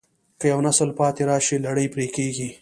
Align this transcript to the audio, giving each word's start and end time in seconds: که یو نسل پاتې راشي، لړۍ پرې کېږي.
که 0.39 0.45
یو 0.51 0.59
نسل 0.67 0.89
پاتې 0.99 1.21
راشي، 1.29 1.57
لړۍ 1.65 1.87
پرې 1.93 2.07
کېږي. 2.15 2.49